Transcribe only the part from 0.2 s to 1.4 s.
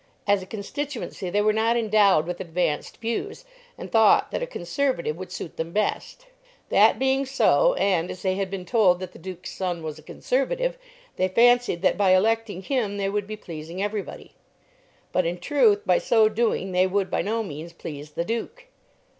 As a constituency